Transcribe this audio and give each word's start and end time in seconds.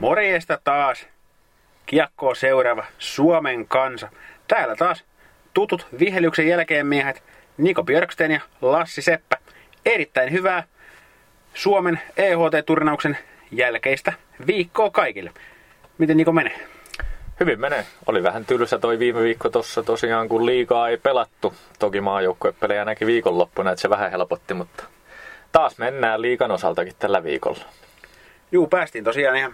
Morjesta 0.00 0.58
taas. 0.64 1.06
Kiekkoa 1.86 2.34
seuraava 2.34 2.84
Suomen 2.98 3.66
kansa. 3.68 4.08
Täällä 4.48 4.76
taas 4.76 5.04
tutut 5.54 5.86
vihelyksen 5.98 6.48
jälkeen 6.48 6.86
miehet 6.86 7.22
Niko 7.58 7.82
Björksten 7.82 8.30
ja 8.30 8.40
Lassi 8.62 9.02
Seppä. 9.02 9.36
Erittäin 9.86 10.32
hyvää 10.32 10.62
Suomen 11.54 12.00
EHT-turnauksen 12.16 13.18
jälkeistä 13.50 14.12
viikkoa 14.46 14.90
kaikille. 14.90 15.30
Miten 15.98 16.16
Niko 16.16 16.32
menee? 16.32 16.66
Hyvin 17.40 17.60
menee. 17.60 17.86
Oli 18.06 18.22
vähän 18.22 18.44
tylsä 18.44 18.78
toi 18.78 18.98
viime 18.98 19.22
viikko 19.22 19.48
tossa 19.48 19.82
tosiaan, 19.82 20.28
kun 20.28 20.46
liikaa 20.46 20.88
ei 20.88 20.96
pelattu. 20.96 21.54
Toki 21.78 22.00
maajoukkuepelejä 22.00 22.84
näki 22.84 23.06
viikonloppuna, 23.06 23.70
että 23.70 23.82
se 23.82 23.90
vähän 23.90 24.10
helpotti, 24.10 24.54
mutta 24.54 24.84
taas 25.52 25.78
mennään 25.78 26.22
liikan 26.22 26.50
osaltakin 26.50 26.94
tällä 26.98 27.24
viikolla. 27.24 27.64
Juu, 28.52 28.66
päästiin 28.66 29.04
tosiaan 29.04 29.36
ihan 29.36 29.52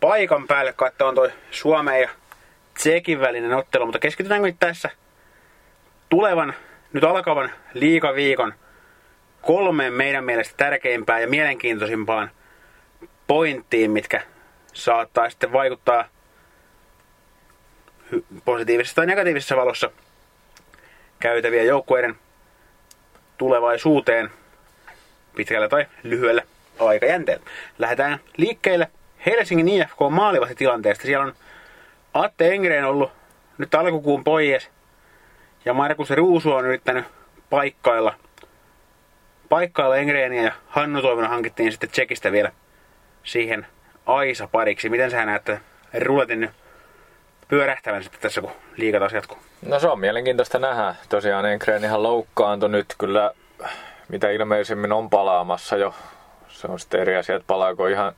paikan 0.00 0.46
päälle 0.46 0.72
katsomaan 0.72 1.14
toi 1.14 1.32
Suomen 1.50 2.00
ja 2.00 2.08
Tsekin 2.74 3.20
välinen 3.20 3.54
ottelu, 3.54 3.86
mutta 3.86 3.98
keskitytäänkö 3.98 4.46
nyt 4.46 4.56
tässä 4.60 4.90
tulevan, 6.08 6.54
nyt 6.92 7.04
alkavan 7.04 7.50
liikaviikon 7.74 8.54
kolmeen 9.42 9.92
meidän 9.92 10.24
mielestä 10.24 10.54
tärkeimpään 10.56 11.22
ja 11.22 11.28
mielenkiintoisimpaan 11.28 12.30
pointtiin, 13.26 13.90
mitkä 13.90 14.22
saattaa 14.72 15.30
sitten 15.30 15.52
vaikuttaa 15.52 16.04
positiivisessa 18.44 18.96
tai 18.96 19.06
negatiivisessa 19.06 19.56
valossa 19.56 19.90
käytäviä 21.20 21.62
joukkueiden 21.62 22.14
tulevaisuuteen 23.38 24.30
pitkällä 25.36 25.68
tai 25.68 25.86
lyhyellä 26.02 26.42
aikajänteellä. 26.78 27.44
Lähdetään 27.78 28.20
liikkeelle 28.36 28.90
Helsingin 29.26 29.68
IFK 29.68 29.98
tilanteesta. 30.56 31.02
Siellä 31.02 31.24
on 31.24 31.34
Atte 32.14 32.54
Engreen 32.54 32.84
ollut 32.84 33.12
nyt 33.58 33.74
alkukuun 33.74 34.24
pois 34.24 34.70
ja 35.64 35.74
Markus 35.74 36.10
Ruusu 36.10 36.52
on 36.52 36.64
yrittänyt 36.64 37.04
paikkailla, 37.50 38.14
paikkailla 39.48 39.96
Engreeniä 39.96 40.42
ja 40.42 40.52
Hannu 40.68 41.02
Toivona 41.02 41.28
hankittiin 41.28 41.72
sitten 41.72 41.90
Tsekistä 41.90 42.32
vielä 42.32 42.52
siihen 43.22 43.66
Aisa 44.06 44.48
pariksi. 44.52 44.88
Miten 44.88 45.10
sä 45.10 45.24
näet 45.24 45.50
ruletin 45.98 46.40
nyt 46.40 46.50
pyörähtävän 47.48 48.02
sitten 48.02 48.20
tässä, 48.20 48.40
kun 48.40 48.50
liikat 48.76 49.00
taas 49.00 49.12
jatkuu? 49.12 49.38
No 49.66 49.80
se 49.80 49.88
on 49.88 50.00
mielenkiintoista 50.00 50.58
nähdä. 50.58 50.94
Tosiaan 51.08 51.46
Engreen 51.46 51.84
ihan 51.84 52.02
loukkaantui 52.02 52.68
nyt 52.68 52.94
kyllä 52.98 53.32
mitä 54.08 54.30
ilmeisimmin 54.30 54.92
on 54.92 55.10
palaamassa 55.10 55.76
jo. 55.76 55.94
Se 56.48 56.66
on 56.66 56.80
sitten 56.80 57.00
eri 57.00 57.16
asia, 57.16 57.36
että 57.36 57.46
palaako 57.46 57.86
ihan, 57.86 58.12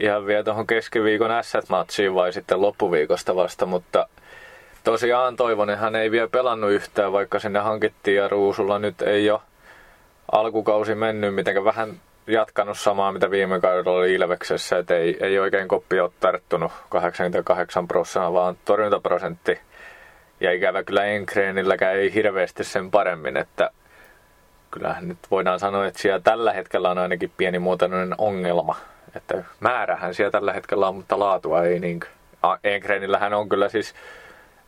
ihan 0.00 0.26
vielä 0.26 0.44
tuohon 0.44 0.66
keskiviikon 0.66 1.30
S-matsiin 1.42 2.14
vai 2.14 2.32
sitten 2.32 2.60
loppuviikosta 2.60 3.36
vasta, 3.36 3.66
mutta 3.66 4.08
tosiaan 4.84 5.36
hän 5.78 5.96
ei 5.96 6.10
vielä 6.10 6.28
pelannut 6.28 6.70
yhtään, 6.70 7.12
vaikka 7.12 7.38
sinne 7.38 7.58
hankittiin 7.58 8.16
ja 8.16 8.28
Ruusulla 8.28 8.78
nyt 8.78 9.02
ei 9.02 9.30
ole 9.30 9.40
alkukausi 10.32 10.94
mennyt 10.94 11.34
mitenkään 11.34 11.64
vähän 11.64 12.00
jatkanut 12.26 12.78
samaa, 12.78 13.12
mitä 13.12 13.30
viime 13.30 13.60
kaudella 13.60 13.98
oli 13.98 14.14
Ilveksessä, 14.14 14.78
että 14.78 14.96
ei, 14.96 15.16
ei 15.20 15.38
oikein 15.38 15.68
koppi 15.68 16.00
ole 16.00 16.10
tarttunut 16.20 16.72
88 16.88 17.88
prosenttia, 17.88 18.32
vaan 18.32 18.56
torjuntaprosentti. 18.64 19.60
Ja 20.40 20.52
ikävä 20.52 20.82
kyllä 20.82 21.04
Enkreenilläkään 21.04 21.96
ei 21.96 22.14
hirveästi 22.14 22.64
sen 22.64 22.90
paremmin, 22.90 23.36
että 23.36 23.70
kyllähän 24.70 25.08
nyt 25.08 25.18
voidaan 25.30 25.60
sanoa, 25.60 25.86
että 25.86 26.00
siellä 26.00 26.20
tällä 26.20 26.52
hetkellä 26.52 26.90
on 26.90 26.98
ainakin 26.98 27.32
pieni 27.36 27.58
muotoinen 27.58 28.14
ongelma. 28.18 28.76
Että 29.16 29.44
määrähän 29.60 30.14
siellä 30.14 30.30
tällä 30.30 30.52
hetkellä 30.52 30.88
on, 30.88 30.96
mutta 30.96 31.18
laatua 31.18 31.64
ei 31.64 31.80
niin. 31.80 32.00
Enkreenillähän 32.64 33.34
on 33.34 33.48
kyllä 33.48 33.68
siis 33.68 33.94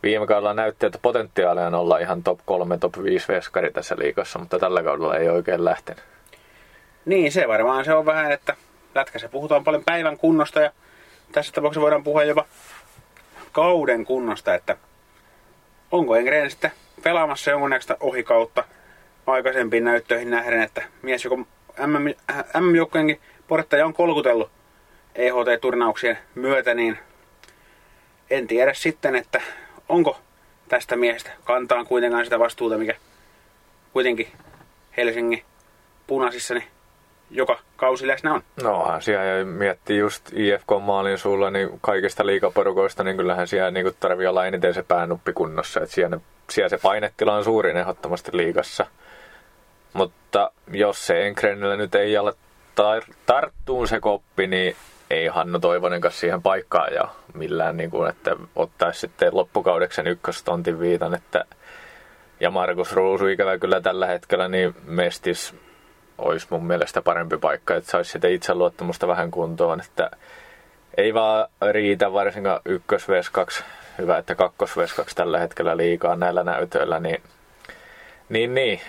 viime 0.03 0.27
kaudella 0.27 0.53
näytti, 0.53 0.85
että 0.85 0.99
potentiaalia 1.01 1.67
on 1.67 1.75
olla 1.75 1.97
ihan 1.97 2.23
top 2.23 2.39
3, 2.45 2.77
top 2.77 3.03
5 3.03 3.27
veskari 3.27 3.71
tässä 3.71 3.95
liikossa, 3.97 4.39
mutta 4.39 4.59
tällä 4.59 4.83
kaudella 4.83 5.17
ei 5.17 5.29
oikein 5.29 5.65
lähtenyt. 5.65 6.03
Niin, 7.05 7.31
se 7.31 7.47
varmaan 7.47 7.85
se 7.85 7.93
on 7.93 8.05
vähän, 8.05 8.31
että 8.31 8.55
lätkässä 8.95 9.29
puhutaan 9.29 9.63
paljon 9.63 9.83
päivän 9.85 10.17
kunnosta 10.17 10.59
ja 10.59 10.71
tässä 11.31 11.51
tapauksessa 11.51 11.81
voidaan 11.81 12.03
puhua 12.03 12.23
jopa 12.23 12.45
kauden 13.51 14.05
kunnosta, 14.05 14.53
että 14.53 14.77
onko 15.91 16.15
Engren 16.15 16.51
sitten 16.51 16.71
pelaamassa 17.03 17.51
jonkunnäköistä 17.51 17.97
ohikautta 17.99 18.63
aikaisempiin 19.27 19.83
näyttöihin 19.83 20.29
nähden, 20.29 20.61
että 20.61 20.83
mies, 21.01 21.23
joka 21.23 21.35
MM-joukkojenkin 22.59 23.19
porttaja 23.49 23.85
on 23.85 23.93
kolkutellut 23.93 24.51
EHT-turnauksien 25.15 26.17
myötä, 26.35 26.73
niin 26.73 26.97
en 28.29 28.47
tiedä 28.47 28.73
sitten, 28.73 29.15
että 29.15 29.41
onko 29.89 30.19
tästä 30.67 30.95
miehestä 30.95 31.31
kantaan 31.43 31.85
kuitenkaan 31.85 32.23
sitä 32.23 32.39
vastuuta, 32.39 32.77
mikä 32.77 32.95
kuitenkin 33.93 34.27
Helsingin 34.97 35.43
punaisissa 36.07 36.53
niin 36.53 36.67
joka 37.31 37.59
kausi 37.75 38.07
läsnä 38.07 38.33
on. 38.33 38.43
No 38.63 38.87
siellä 38.99 39.45
miettii 39.45 39.97
just 39.97 40.33
IFK-maalin 40.33 41.17
sulla, 41.17 41.51
niin 41.51 41.69
kaikista 41.81 42.25
liikaporukoista, 42.25 43.03
niin 43.03 43.17
kyllähän 43.17 43.47
siellä 43.47 43.71
niin 43.71 43.95
tarvii 43.99 44.27
olla 44.27 44.45
eniten 44.45 44.73
se 44.73 44.83
päänuppi 44.83 45.33
kunnossa. 45.33 45.79
Että 45.79 45.95
siellä, 45.95 46.19
siellä 46.49 46.69
se 46.69 46.77
painetila 46.77 47.35
on 47.35 47.43
suurin 47.43 47.77
ehdottomasti 47.77 48.31
liigassa. 48.33 48.85
Mutta 49.93 50.51
jos 50.71 51.07
se 51.07 51.27
Enkrenillä 51.27 51.77
nyt 51.77 51.95
ei 51.95 52.17
ole 52.17 52.33
tar- 52.79 53.13
tarttuun 53.25 53.87
se 53.87 53.99
koppi, 53.99 54.47
niin 54.47 54.75
ei 55.09 55.27
Hannu 55.27 55.59
Toivonen 55.59 56.01
kanssa 56.01 56.19
siihen 56.19 56.41
paikkaan 56.41 56.93
ja 56.93 57.07
millään, 57.33 57.77
niin 57.77 57.91
kuin, 57.91 58.09
että 58.09 58.35
ottaisi 58.55 58.99
sitten 58.99 59.35
loppukaudeksen 59.35 60.07
ykköstontin 60.07 60.79
viitan, 60.79 61.13
että 61.13 61.45
ja 62.39 62.51
Markus 62.51 62.93
Ruusu 62.93 63.27
ikävä 63.27 63.57
kyllä 63.57 63.81
tällä 63.81 64.07
hetkellä, 64.07 64.47
niin 64.47 64.75
Mestis 64.85 65.55
olisi 66.17 66.47
mun 66.49 66.65
mielestä 66.65 67.01
parempi 67.01 67.37
paikka, 67.37 67.75
että 67.75 67.91
saisi 67.91 68.11
sitä 68.11 68.27
itseluottamusta 68.27 69.07
vähän 69.07 69.31
kuntoon, 69.31 69.81
että 69.81 70.11
ei 70.97 71.13
vaan 71.13 71.47
riitä 71.71 72.13
varsinkaan 72.13 72.61
ykkösveskaksi, 72.65 73.63
hyvä, 73.97 74.17
että 74.17 74.35
kakkosveskaksi 74.35 75.15
tällä 75.15 75.39
hetkellä 75.39 75.77
liikaa 75.77 76.15
näillä 76.15 76.43
näytöillä, 76.43 76.99
niin, 76.99 77.21
niin, 78.29 78.53
niin 78.53 78.79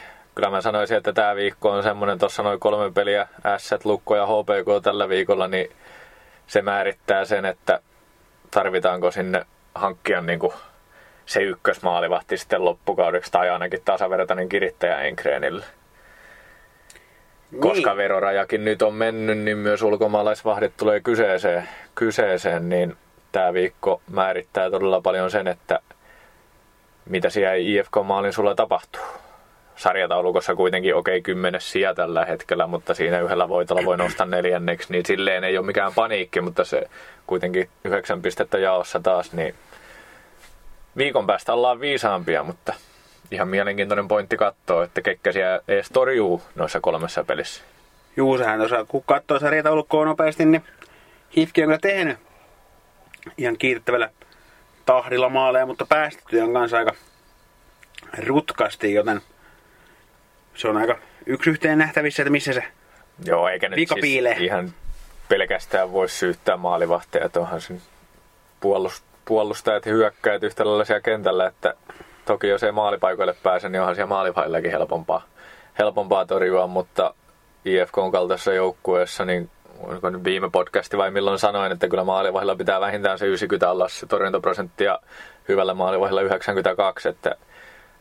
kyllä 0.40 0.50
mä 0.50 0.60
sanoisin, 0.60 0.96
että 0.96 1.12
tämä 1.12 1.36
viikko 1.36 1.70
on 1.70 1.82
semmoinen, 1.82 2.18
tuossa 2.18 2.42
noin 2.42 2.60
kolme 2.60 2.92
peliä, 2.92 3.28
S, 3.58 3.84
Lukko 3.84 4.16
ja 4.16 4.26
HPK 4.26 4.82
tällä 4.82 5.08
viikolla, 5.08 5.48
niin 5.48 5.70
se 6.46 6.62
määrittää 6.62 7.24
sen, 7.24 7.44
että 7.44 7.80
tarvitaanko 8.50 9.10
sinne 9.10 9.46
hankkia 9.74 10.20
niin 10.20 10.38
kuin 10.38 10.52
se 11.26 11.42
ykkösmaalivahti 11.42 12.36
sitten 12.36 12.64
loppukaudeksi 12.64 13.32
tai 13.32 13.50
ainakin 13.50 13.82
tasavertainen 13.84 14.48
kirittäjä 14.48 15.00
Enkreenille. 15.00 15.64
Niin. 17.50 17.60
Koska 17.60 17.96
verorajakin 17.96 18.64
nyt 18.64 18.82
on 18.82 18.94
mennyt, 18.94 19.38
niin 19.38 19.58
myös 19.58 19.82
ulkomaalaisvahdit 19.82 20.72
tulee 20.76 21.00
kyseeseen, 21.00 21.68
kyseeseen 21.94 22.68
niin 22.68 22.96
tämä 23.32 23.52
viikko 23.52 24.00
määrittää 24.10 24.70
todella 24.70 25.00
paljon 25.00 25.30
sen, 25.30 25.48
että 25.48 25.80
mitä 27.04 27.30
siellä 27.30 27.54
IFK-maalin 27.54 28.32
sulla 28.32 28.54
tapahtuu 28.54 29.29
sarjataulukossa 29.80 30.54
kuitenkin 30.54 30.94
okei 30.94 31.16
okay, 31.16 31.22
kymmenes 31.22 31.72
sija 31.72 31.94
tällä 31.94 32.24
hetkellä, 32.24 32.66
mutta 32.66 32.94
siinä 32.94 33.20
yhdellä 33.20 33.48
voitolla 33.48 33.84
voi 33.84 33.96
nostaa 33.96 34.26
neljänneksi, 34.26 34.92
niin 34.92 35.06
silleen 35.06 35.44
ei 35.44 35.58
ole 35.58 35.66
mikään 35.66 35.92
paniikki, 35.94 36.41
mutta 36.41 36.64
se 36.64 36.91
kuitenkin 37.26 37.68
yhdeksän 37.84 38.22
pistettä 38.22 38.58
jaossa 38.58 39.00
taas, 39.00 39.32
niin 39.32 39.54
viikon 40.96 41.26
päästä 41.26 41.52
ollaan 41.52 41.80
viisaampia, 41.80 42.44
mutta 42.44 42.74
ihan 43.30 43.48
mielenkiintoinen 43.48 44.08
pointti 44.08 44.36
katsoa, 44.36 44.84
että 44.84 45.02
kekkäsiä 45.02 45.60
edes 45.69 45.88
torjuu 45.88 46.42
noissa 46.54 46.80
kolmessa 46.80 47.24
pelissä. 47.24 47.62
Juu, 48.16 48.38
sehän 48.38 48.58
tuossa, 48.58 48.84
kun 48.88 49.02
katsoo 49.06 49.38
sarjataulukkoa 49.38 50.05
nopeasti, 50.05 50.44
niin 50.44 50.64
Hifki 51.37 51.62
on 51.62 51.66
kyllä 51.66 51.78
tehnyt 51.78 52.19
ihan 53.38 53.58
kiitettävällä 53.58 54.10
tahdilla 54.87 55.28
maaleja, 55.28 55.66
mutta 55.66 55.87
päästetty 55.87 56.40
on 56.40 56.52
kanssa 56.52 56.78
aika 56.78 56.93
rutkasti, 58.26 58.94
joten 58.94 59.20
se 60.60 60.68
on 60.68 60.76
aika 60.76 60.98
yksi 61.26 61.50
yhteen 61.50 61.78
nähtävissä, 61.78 62.22
että 62.22 62.30
missä 62.30 62.52
se 62.52 62.64
Joo, 63.24 63.48
eikä 63.48 63.68
nyt 63.68 63.76
siis 63.76 64.00
piilee. 64.00 64.36
ihan 64.38 64.72
pelkästään 65.28 65.92
voi 65.92 66.08
syyttää 66.08 66.56
maalivahteja, 66.56 67.24
että 67.24 67.40
onhan 67.40 67.60
sen 67.60 67.82
puolustajat 69.24 69.86
ja 69.86 69.92
hyökkäjät 69.92 70.42
yhtä 70.42 70.64
lailla 70.64 70.84
siellä 70.84 71.00
kentällä, 71.00 71.46
että 71.46 71.74
toki 72.24 72.48
jos 72.48 72.62
ei 72.62 72.72
maalipaikoille 72.72 73.34
pääse, 73.42 73.68
niin 73.68 73.80
onhan 73.80 73.94
siellä 73.94 74.08
maalivaillakin 74.08 74.70
helpompaa, 74.70 75.22
helpompaa 75.78 76.26
torjua, 76.26 76.66
mutta 76.66 77.14
IFK 77.64 77.98
on 77.98 78.12
kaltaisessa 78.12 78.52
joukkueessa, 78.52 79.24
niin 79.24 79.50
oliko 79.82 80.10
nyt 80.10 80.24
viime 80.24 80.50
podcasti 80.50 80.96
vai 80.98 81.10
milloin 81.10 81.38
sanoin, 81.38 81.72
että 81.72 81.88
kyllä 81.88 82.04
maalivahilla 82.04 82.56
pitää 82.56 82.80
vähintään 82.80 83.18
se 83.18 83.26
90 83.26 83.70
olla 83.70 83.88
se 83.88 84.06
torjuntaprosentti 84.06 84.84
ja 84.84 84.98
hyvällä 85.48 85.74
maalivahilla 85.74 86.22
92, 86.22 87.08
että 87.08 87.36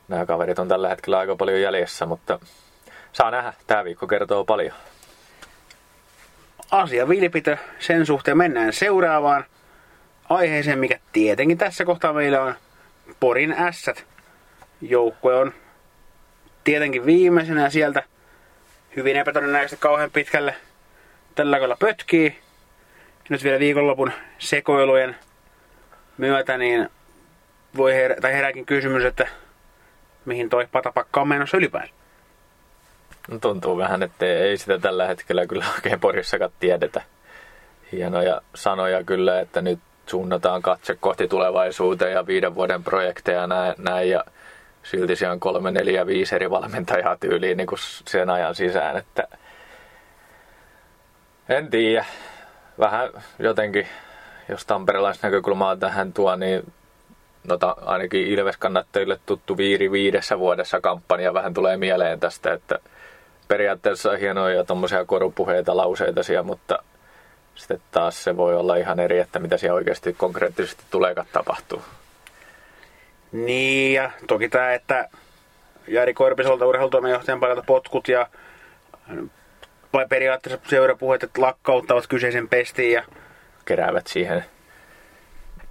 nämä 0.09 0.25
kaverit 0.25 0.59
on 0.59 0.67
tällä 0.67 0.89
hetkellä 0.89 1.19
aika 1.19 1.35
paljon 1.35 1.61
jäljessä, 1.61 2.05
mutta 2.05 2.39
saa 3.13 3.31
nähdä. 3.31 3.53
Tämä 3.67 3.83
viikko 3.83 4.07
kertoo 4.07 4.45
paljon. 4.45 4.75
asia 6.71 7.09
vilpitö 7.09 7.57
sen 7.79 8.05
suhteen. 8.05 8.37
Mennään 8.37 8.73
seuraavaan 8.73 9.45
aiheeseen, 10.29 10.79
mikä 10.79 10.99
tietenkin 11.11 11.57
tässä 11.57 11.85
kohtaa 11.85 12.13
meillä 12.13 12.41
on 12.41 12.55
Porin 13.19 13.55
ässät. 13.59 14.05
Joukkue 14.81 15.35
on 15.35 15.53
tietenkin 16.63 17.05
viimeisenä 17.05 17.69
sieltä 17.69 18.03
hyvin 18.95 19.15
epätodennäköisesti 19.15 19.81
kauhean 19.81 20.11
pitkälle 20.11 20.55
tällä 21.35 21.57
kaudella 21.57 21.77
pötkii. 21.79 22.39
Nyt 23.29 23.43
vielä 23.43 23.59
viikonlopun 23.59 24.11
sekoilujen 24.39 25.15
myötä 26.17 26.57
niin 26.57 26.89
voi 27.77 27.93
herä, 27.93 28.15
tai 28.21 28.33
herääkin 28.33 28.65
kysymys, 28.65 29.03
että 29.03 29.27
mihin 30.29 30.49
toi 30.49 30.67
patapakka 30.71 31.21
on 31.21 31.27
menossa 31.27 31.57
ylipäänsä. 31.57 31.93
No, 33.29 33.39
tuntuu 33.39 33.77
vähän, 33.77 34.03
että 34.03 34.25
ei 34.25 34.57
sitä 34.57 34.79
tällä 34.79 35.07
hetkellä 35.07 35.47
kyllä 35.47 35.65
oikein 35.75 35.99
Porissakaan 35.99 36.51
tiedetä. 36.59 37.01
Hienoja 37.91 38.41
sanoja 38.55 39.03
kyllä, 39.03 39.39
että 39.39 39.61
nyt 39.61 39.79
suunnataan 40.05 40.61
katse 40.61 40.95
kohti 40.95 41.27
tulevaisuuteen 41.27 42.13
ja 42.13 42.27
viiden 42.27 42.55
vuoden 42.55 42.83
projekteja 42.83 43.47
näin, 43.47 43.75
näin 43.77 44.09
ja 44.09 44.23
silti 44.83 45.15
siellä 45.15 45.33
on 45.33 45.39
kolme, 45.39 45.71
neljä, 45.71 46.07
viisi 46.07 46.35
eri 46.35 46.49
valmentajaa 46.49 47.17
tyyliin 47.17 47.57
niin 47.57 47.67
kuin 47.67 47.79
sen 48.07 48.29
ajan 48.29 48.55
sisään, 48.55 48.97
että 48.97 49.27
en 51.49 51.69
tiedä. 51.69 52.05
Vähän 52.79 53.09
jotenkin, 53.39 53.87
jos 54.49 54.65
tamperelaisnäkökulmaa 54.65 55.75
tähän 55.75 56.13
tuo, 56.13 56.35
niin 56.35 56.73
nota, 57.47 57.75
ainakin 57.85 58.27
Ilves-kannattajille 58.27 59.19
tuttu 59.25 59.57
Viiri 59.57 59.91
viidessä 59.91 60.39
vuodessa 60.39 60.81
kampanja 60.81 61.33
vähän 61.33 61.53
tulee 61.53 61.77
mieleen 61.77 62.19
tästä, 62.19 62.53
että 62.53 62.79
periaatteessa 63.47 64.17
hienoja 64.17 64.63
tuommoisia 64.63 65.05
korupuheita, 65.05 65.77
lauseita 65.77 66.23
siellä, 66.23 66.43
mutta 66.43 66.83
sitten 67.55 67.81
taas 67.91 68.23
se 68.23 68.37
voi 68.37 68.55
olla 68.55 68.75
ihan 68.75 68.99
eri, 68.99 69.19
että 69.19 69.39
mitä 69.39 69.57
siellä 69.57 69.75
oikeasti 69.75 70.13
konkreettisesti 70.13 70.83
tuleekaan 70.91 71.27
tapahtuu. 71.33 71.81
Niin, 73.31 73.93
ja 73.93 74.11
toki 74.27 74.49
tämä, 74.49 74.73
että 74.73 75.09
Jari 75.87 76.13
Korpisolta 76.13 76.65
urheilutoimenjohtajan 76.65 77.39
paikalta 77.39 77.63
potkut 77.67 78.07
ja 78.07 78.27
vai 79.93 80.05
periaatteessa 80.09 80.69
seurapuheet, 80.69 81.23
että 81.23 81.41
lakkauttavat 81.41 82.07
kyseisen 82.07 82.49
pestiin 82.49 82.93
ja 82.93 83.03
keräävät 83.65 84.07
siihen 84.07 84.45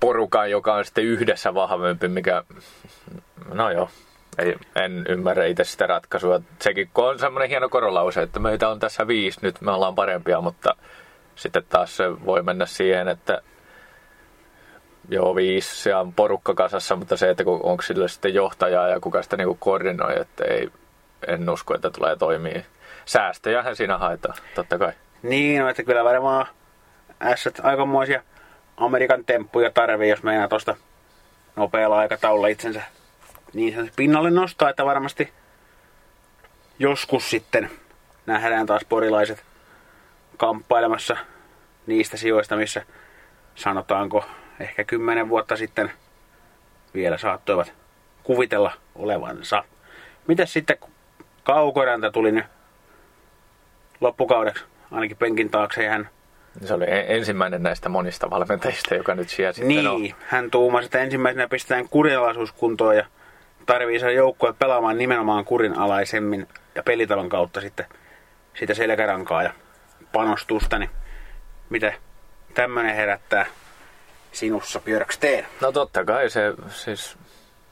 porukan, 0.01 0.51
joka 0.51 0.75
on 0.75 0.85
sitten 0.85 1.05
yhdessä 1.05 1.55
vahvempi, 1.55 2.09
mikä, 2.09 2.43
no 3.53 3.71
joo, 3.71 3.89
ei, 4.39 4.57
en 4.75 5.05
ymmärrä 5.09 5.45
itse 5.45 5.65
sitä 5.65 5.87
ratkaisua. 5.87 6.41
Sekin 6.59 6.91
on 6.95 7.19
semmoinen 7.19 7.49
hieno 7.49 7.69
korolause, 7.69 8.23
että 8.23 8.41
meitä 8.41 8.69
on 8.69 8.79
tässä 8.79 9.07
viisi, 9.07 9.41
nyt 9.43 9.61
me 9.61 9.71
ollaan 9.71 9.95
parempia, 9.95 10.41
mutta 10.41 10.77
sitten 11.35 11.63
taas 11.69 11.97
se 11.97 12.25
voi 12.27 12.43
mennä 12.43 12.67
siihen, 12.67 13.09
että 13.09 13.43
joo, 15.09 15.35
viisi, 15.35 15.83
se 15.83 15.95
on 15.95 16.13
porukka 16.13 16.55
kasassa, 16.55 16.97
mutta 16.97 17.17
se, 17.17 17.31
että 17.31 17.45
onko 17.47 17.83
sillä 17.83 18.09
sitten 18.09 18.35
johtajaa 18.35 18.89
ja 18.89 19.01
kuka 19.01 19.23
sitä 19.23 19.37
niinku 19.37 19.55
koordinoi, 19.61 20.21
että 20.21 20.45
ei, 20.45 20.69
en 21.27 21.51
usko, 21.51 21.75
että 21.75 21.91
tulee 21.91 22.17
toimii. 22.17 22.67
Säästöjähän 23.05 23.77
siinä 23.77 23.99
haetaan, 23.99 24.35
totta 24.55 24.79
kai. 24.79 24.93
Niin, 25.23 25.63
no, 25.63 25.69
että 25.69 25.83
kyllä 25.83 26.05
varmaan 26.05 26.47
ässät 27.23 27.61
aikamoisia 27.63 28.23
Amerikan 28.81 29.25
temppuja 29.25 29.71
tarvii, 29.71 30.11
jos 30.11 30.23
meinaa 30.23 30.49
tuosta 30.49 30.77
nopealla 31.57 31.99
aikataululla 31.99 32.49
itsensä 32.49 32.83
niin 33.55 33.75
sen 33.75 33.91
pinnalle 33.97 34.31
nostaa, 34.31 34.71
että 34.71 34.85
varmasti 34.85 35.33
joskus 36.79 37.31
sitten 37.31 37.71
nähdään 38.27 38.67
taas 38.67 38.85
porilaiset 38.89 39.45
kamppailemassa 40.37 41.17
niistä 41.87 42.17
sijoista, 42.17 42.57
missä 42.57 42.83
sanotaanko 43.55 44.25
ehkä 44.61 44.85
kymmenen 44.85 45.29
vuotta 45.29 45.57
sitten 45.57 45.93
vielä 46.95 47.19
saattoivat 47.19 47.73
kuvitella 48.23 48.73
olevansa. 48.95 49.65
Mitäs 50.27 50.53
sitten, 50.53 50.79
Kaukoranta 51.45 52.11
tuli 52.11 52.33
nyt 52.33 52.45
loppukaudeksi 54.01 54.65
ainakin 54.91 55.17
penkin 55.17 55.51
taakse 55.51 55.85
ja 55.85 55.91
hän 55.91 56.09
se 56.65 56.75
oli 56.75 56.85
ensimmäinen 56.89 57.63
näistä 57.63 57.89
monista 57.89 58.31
valmentajista, 58.31 58.95
joka 58.95 59.15
nyt 59.15 59.29
siellä 59.29 59.53
sitten 59.53 59.69
niin, 59.69 59.89
on. 59.89 60.15
hän 60.27 60.51
tuumasi, 60.51 60.85
että 60.85 60.99
ensimmäisenä 60.99 61.49
pistetään 61.49 61.89
kurinalaisuus 61.89 62.53
kuntoon 62.53 62.97
ja 62.97 63.07
tarvii 63.67 64.01
saada 64.01 64.15
joukkue 64.15 64.53
pelaamaan 64.53 64.99
nimenomaan 64.99 65.45
kurinalaisemmin 65.45 66.49
ja 66.75 66.83
pelitalon 66.83 67.29
kautta 67.29 67.61
sitten 67.61 67.87
sitä 68.59 68.75
selkärankaa 68.75 69.43
ja 69.43 69.53
panostusta, 70.13 70.79
niin 70.79 70.91
mitä 71.71 71.93
tämmöinen 72.55 72.95
herättää 72.95 73.47
sinussa 74.33 74.81
Björksteen? 74.81 75.47
No 75.61 75.73
totta 75.73 76.05
kai 76.05 76.31
se, 76.31 76.55
siis 76.69 77.17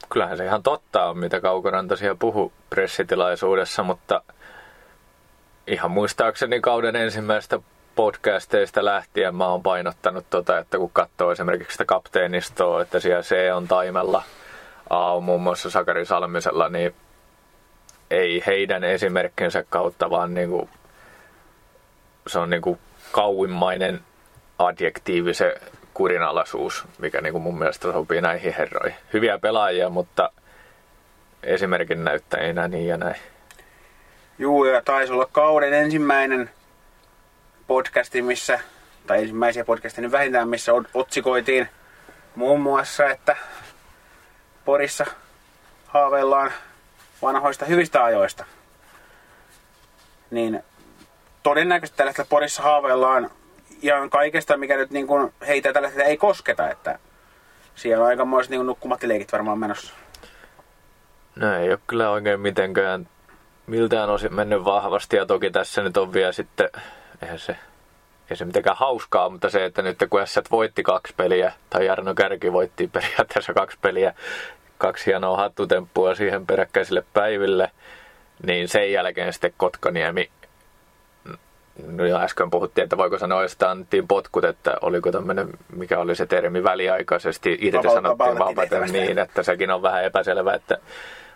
kyllähän 0.09 0.37
se 0.37 0.45
ihan 0.45 0.63
totta 0.63 1.05
on, 1.05 1.17
mitä 1.17 1.41
Kaukoranta 1.41 1.95
siellä 1.95 2.17
puhu 2.19 2.53
pressitilaisuudessa, 2.69 3.83
mutta 3.83 4.21
ihan 5.67 5.91
muistaakseni 5.91 6.61
kauden 6.61 6.95
ensimmäistä 6.95 7.59
podcasteista 7.97 8.85
lähtien 8.85 9.35
mä 9.35 9.47
oon 9.47 9.63
painottanut 9.63 10.25
tota, 10.29 10.57
että 10.57 10.77
kun 10.77 10.89
katsoo 10.93 11.31
esimerkiksi 11.31 11.71
sitä 11.71 11.85
kapteenistoa, 11.85 12.81
että 12.81 12.99
siellä 12.99 13.21
se 13.21 13.53
on 13.53 13.67
taimella, 13.67 14.23
A 14.89 15.13
on 15.15 15.23
muun 15.23 15.41
muassa 15.41 15.69
Sakari 15.69 16.05
Salmisella, 16.05 16.69
niin 16.69 16.95
ei 18.11 18.43
heidän 18.45 18.83
esimerkkinsä 18.83 19.63
kautta, 19.69 20.09
vaan 20.09 20.33
niin 20.33 20.49
kuin, 20.49 20.69
se 22.27 22.39
on 22.39 22.49
niin 22.49 22.61
kuin 22.61 22.79
kauimmainen 23.11 23.99
adjektiivi 24.59 25.33
se 25.33 25.55
kurinalaisuus, 25.93 26.85
mikä 26.97 27.21
niin 27.21 27.33
kuin 27.33 27.41
mun 27.41 27.59
mielestä 27.59 27.91
sopii 27.91 28.21
näihin 28.21 28.53
herroihin. 28.57 28.97
Hyviä 29.13 29.37
pelaajia, 29.37 29.89
mutta 29.89 30.31
esimerkin 31.43 32.03
näyttäjinä 32.03 32.67
niin 32.67 32.87
ja 32.87 32.97
näin. 32.97 33.21
Juu, 34.39 34.65
ja 34.65 34.81
taisi 34.81 35.13
olla 35.13 35.29
kauden 35.31 35.73
ensimmäinen 35.73 36.49
podcasti, 37.67 38.21
missä, 38.21 38.59
tai 39.07 39.21
ensimmäisiä 39.21 39.65
podcasteja 39.65 40.01
niin 40.01 40.11
vähintään, 40.11 40.49
missä 40.49 40.71
otsikoitiin 40.93 41.69
muun 42.35 42.61
muassa, 42.61 43.05
että 43.09 43.35
Porissa 44.65 45.05
haaveillaan 45.87 46.51
vanhoista 47.21 47.65
hyvistä 47.65 48.03
ajoista. 48.03 48.45
Niin 50.31 50.63
todennäköisesti 51.43 52.03
hetkellä 52.03 52.27
Porissa 52.29 52.63
haaveillaan 52.63 53.29
ihan 53.81 54.09
kaikesta, 54.09 54.57
mikä 54.57 54.77
nyt 54.77 54.91
niin 54.91 55.07
kuin 55.07 55.33
heitä 55.47 55.73
tällä 55.73 55.89
ei 56.05 56.17
kosketa, 56.17 56.69
että 56.69 56.99
siellä 57.75 58.03
on 58.03 58.09
aikamoiset 58.09 58.51
niin 58.51 58.65
nukkumattileikit 58.65 59.31
varmaan 59.31 59.59
menossa. 59.59 59.93
No 61.35 61.55
ei 61.55 61.69
ole 61.69 61.79
kyllä 61.87 62.09
oikein 62.09 62.39
mitenkään 62.39 63.09
miltään 63.67 64.09
osin 64.09 64.33
mennyt 64.33 64.65
vahvasti 64.65 65.15
ja 65.15 65.25
toki 65.25 65.51
tässä 65.51 65.81
nyt 65.81 65.97
on 65.97 66.13
vielä 66.13 66.31
sitten 66.31 66.69
eihän 67.21 67.39
se, 67.39 67.55
ei 68.29 68.37
se 68.37 68.45
mitenkään 68.45 68.77
hauskaa, 68.77 69.29
mutta 69.29 69.49
se, 69.49 69.65
että 69.65 69.81
nyt 69.81 69.97
kun 70.09 70.21
Ässät 70.21 70.51
voitti 70.51 70.83
kaksi 70.83 71.13
peliä, 71.17 71.53
tai 71.69 71.85
Jarno 71.85 72.13
Kärki 72.13 72.53
voitti 72.53 72.87
periaatteessa 72.93 73.53
kaksi 73.53 73.77
peliä, 73.81 74.13
kaksi 74.77 75.05
hienoa 75.05 75.37
hattutemppua 75.37 76.15
siihen 76.15 76.45
peräkkäisille 76.45 77.03
päiville, 77.13 77.71
niin 78.45 78.67
sen 78.67 78.91
jälkeen 78.91 79.33
sitten 79.33 79.53
Kotkaniemi 79.57 80.29
No 81.85 82.05
ja 82.05 82.21
äsken 82.21 82.49
puhuttiin, 82.49 82.83
että 82.83 82.97
voiko 82.97 83.17
sanoa, 83.17 83.43
että 83.43 83.71
annettiin 83.71 84.07
potkut, 84.07 84.45
että 84.45 84.77
oliko 84.81 85.11
tämmöinen, 85.11 85.49
mikä 85.75 85.99
oli 85.99 86.15
se 86.15 86.25
termi 86.25 86.63
väliaikaisesti, 86.63 87.57
irtisanottiin 87.61 88.39
vapaa 88.39 88.85
niin, 88.91 89.19
että 89.19 89.43
sekin 89.43 89.71
on 89.71 89.81
vähän 89.81 90.03
epäselvä, 90.03 90.53
että 90.53 90.77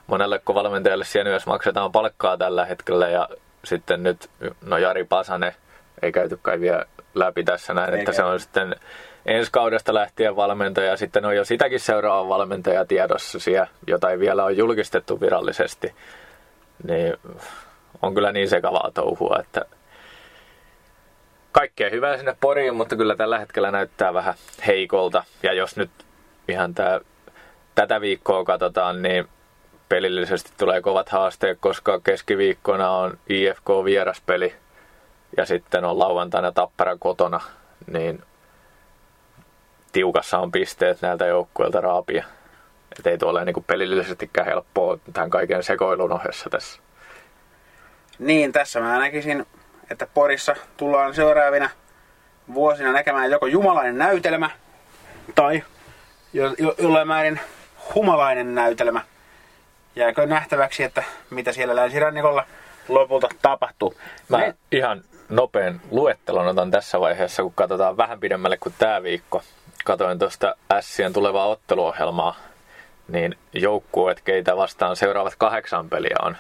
monelle 0.08 0.42
valmentajalle 0.48 1.06
siellä 1.06 1.30
myös 1.30 1.46
maksetaan 1.46 1.92
palkkaa 1.92 2.38
tällä 2.38 2.66
hetkellä 2.66 3.10
ja 3.10 3.30
sitten 3.66 4.04
nyt, 4.04 4.30
no 4.62 4.78
Jari 4.78 5.04
Pasanen 5.04 5.54
ei 6.02 6.12
käyty 6.12 6.40
kai 6.42 6.60
vielä 6.60 6.86
läpi 7.16 7.44
tässä 7.44 7.74
näin, 7.74 7.94
että 7.94 8.12
se 8.12 8.24
on 8.24 8.40
sitten 8.40 8.76
ensi 9.26 9.52
kaudesta 9.52 9.94
lähtien 9.94 10.36
valmentaja, 10.36 10.98
sitten 10.98 11.26
on 11.26 11.36
jo 11.36 11.46
sitäkin 11.46 11.80
seuraava 11.80 12.30
valmentaja 12.30 12.86
tiedossa 12.86 13.40
siellä, 13.40 13.68
jota 13.88 14.10
ei 14.10 14.20
vielä 14.20 14.44
ole 14.44 14.52
julkistettu 14.52 15.22
virallisesti, 15.22 15.96
niin 16.88 17.14
on 18.02 18.14
kyllä 18.14 18.32
niin 18.32 18.50
sekavaa 18.50 18.92
touhua, 18.94 19.38
että 19.40 19.66
kaikkea 21.52 21.90
hyvää 21.90 22.18
sinne 22.18 22.36
Poriin, 22.42 22.76
mutta 22.76 22.96
kyllä 22.96 23.16
tällä 23.16 23.40
hetkellä 23.40 23.72
näyttää 23.72 24.14
vähän 24.14 24.34
heikolta. 24.68 25.24
Ja 25.44 25.54
jos 25.54 25.78
nyt 25.78 25.90
ihan 26.48 26.74
tää, 26.74 27.00
tätä 27.76 28.02
viikkoa 28.02 28.44
katsotaan, 28.44 29.02
niin 29.02 29.28
pelillisesti 29.90 30.52
tulee 30.58 30.82
kovat 30.82 31.10
haasteet, 31.10 31.58
koska 31.62 32.00
keskiviikkona 32.00 32.92
on 32.92 33.18
IFK 33.30 33.70
vieraspeli 33.86 34.56
ja 35.38 35.46
sitten 35.46 35.86
on 35.86 36.00
lauantaina 36.00 36.52
Tappara 36.52 36.98
kotona, 37.00 37.40
niin 37.88 38.24
tiukassa 39.92 40.40
on 40.40 40.52
pisteet 40.52 41.02
näiltä 41.02 41.26
joukkueilta 41.26 41.82
raapia. 41.82 42.26
Et 43.00 43.08
ei 43.08 43.18
tuo 43.18 43.30
ole 43.30 43.46
niin 43.46 43.64
pelillisestikään 43.68 44.48
helppoa 44.48 44.98
tämän 45.14 45.30
kaiken 45.30 45.64
sekoilun 45.64 46.12
ohessa 46.12 46.50
tässä. 46.50 46.82
Niin, 48.20 48.52
tässä 48.52 48.80
mä 48.80 49.00
näkisin, 49.00 49.46
että 49.92 50.08
Porissa 50.14 50.56
tullaan 50.78 51.16
seuraavina 51.16 51.70
vuosina 52.54 52.92
näkemään 52.92 53.32
joko 53.32 53.46
jumalainen 53.46 53.98
näytelmä 53.98 54.50
tai 55.36 55.64
jo, 56.34 56.56
jo, 56.58 56.76
jollain 56.78 57.08
määrin 57.08 57.40
humalainen 57.96 58.56
näytelmä. 58.56 59.02
Jääkö 59.96 60.26
nähtäväksi, 60.26 60.84
että 60.84 61.04
mitä 61.30 61.52
siellä 61.52 61.76
länsirannikolla 61.76 62.46
lopulta 62.88 63.30
tapahtuu. 63.42 63.96
Mä 64.30 64.38
Me... 64.38 64.56
ihan 64.72 65.04
nopean 65.32 65.82
luettelon 65.92 66.48
otan 66.48 66.72
tässä 66.72 67.00
vaiheessa, 67.00 67.44
kun 67.44 67.54
katsotaan 67.54 67.98
vähän 67.98 68.20
pidemmälle 68.20 68.58
kuin 68.58 68.76
tämä 68.78 69.04
viikko. 69.04 69.42
Katoin 69.86 70.20
tuosta 70.20 70.56
Sien 70.80 71.14
tulevaa 71.14 71.46
otteluohjelmaa, 71.48 72.36
niin 73.08 73.38
joukkueet, 73.54 74.22
keitä 74.22 74.58
vastaan 74.58 74.96
seuraavat 74.96 75.36
kahdeksan 75.38 75.90
peliä 75.90 76.16
on. 76.22 76.38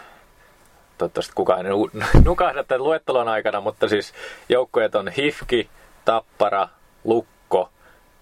Toivottavasti 0.98 1.33
kukaan 1.36 1.65
ei 1.65 1.71
nukahda 2.25 2.63
tämän 2.63 2.83
luettelon 2.83 3.27
aikana, 3.27 3.62
mutta 3.62 3.88
siis 3.88 4.13
joukkueet 4.50 4.95
on 4.95 5.07
Hifki, 5.07 5.69
Tappara, 6.05 6.67
Lukko, 7.03 7.69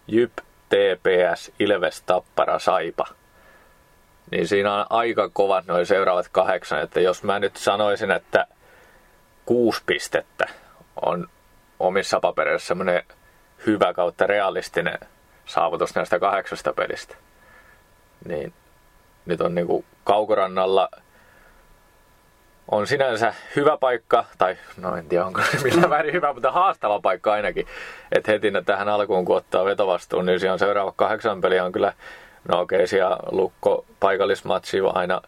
Jyp, 0.07 0.31
TPS, 0.69 1.51
Ilves, 1.59 2.01
Tappara, 2.01 2.59
Saipa. 2.59 3.05
Niin 4.31 4.47
siinä 4.47 4.73
on 4.73 4.85
aika 4.89 5.29
kovat 5.33 5.65
noin 5.65 5.85
seuraavat 5.85 6.27
kahdeksan, 6.31 6.81
että 6.81 7.01
jos 7.01 7.23
mä 7.23 7.39
nyt 7.39 7.55
sanoisin, 7.55 8.11
että 8.11 8.47
kuusi 9.49 9.81
pistettä 9.85 10.45
on 11.01 11.27
omissa 11.79 12.19
papereissa 12.19 12.67
semmoinen 12.67 13.03
hyvä 13.65 13.93
kautta 13.93 14.27
realistinen 14.27 14.99
saavutus 15.45 15.95
näistä 15.95 16.19
kahdeksasta 16.19 16.73
pelistä, 16.73 17.15
niin 18.25 18.53
nyt 19.25 19.41
on 19.41 19.55
niinku 19.55 19.85
kaukorannalla 20.03 20.89
on 22.71 22.87
sinänsä 22.87 23.33
hyvä 23.55 23.77
paikka, 23.77 24.25
tai 24.37 24.57
no 24.77 24.95
en 24.95 25.09
tiedä 25.09 25.25
onko 25.25 25.41
se 25.41 25.63
millään 25.63 25.89
väärin 25.89 26.13
hyvä, 26.13 26.33
mutta 26.33 26.51
haastava 26.51 26.99
paikka 26.99 27.33
ainakin. 27.33 27.67
Että 28.11 28.31
heti 28.31 28.51
tähän 28.65 28.89
alkuun 28.89 29.25
kun 29.25 29.37
ottaa 29.37 29.65
vetovastuun, 29.65 30.25
niin 30.25 30.39
siellä 30.39 30.53
on 30.53 30.59
seuraava 30.59 30.93
kahdeksan 30.95 31.41
peliä 31.41 31.65
on 31.65 31.71
kyllä, 31.71 31.93
no 32.47 32.59
okei, 32.59 32.77
okay, 32.77 32.87
siellä 32.87 33.17
lukko 33.31 33.85
paikallismatsi 33.99 34.77
aina 34.93 35.21